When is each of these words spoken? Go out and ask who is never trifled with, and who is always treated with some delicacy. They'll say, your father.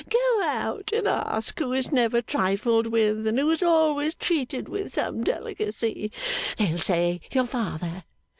Go 0.09 0.41
out 0.41 0.89
and 0.91 1.07
ask 1.07 1.59
who 1.59 1.73
is 1.73 1.91
never 1.91 2.23
trifled 2.23 2.87
with, 2.87 3.27
and 3.27 3.37
who 3.37 3.51
is 3.51 3.61
always 3.61 4.15
treated 4.15 4.67
with 4.67 4.95
some 4.95 5.23
delicacy. 5.23 6.11
They'll 6.57 6.79
say, 6.79 7.21
your 7.31 7.45
father. 7.45 8.03